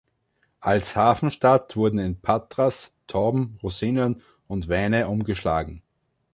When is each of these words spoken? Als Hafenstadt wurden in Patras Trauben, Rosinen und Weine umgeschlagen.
Als 0.61 0.95
Hafenstadt 0.95 1.75
wurden 1.75 1.99
in 1.99 2.19
Patras 2.19 2.91
Trauben, 3.05 3.59
Rosinen 3.61 4.23
und 4.47 4.67
Weine 4.67 5.07
umgeschlagen. 5.07 5.83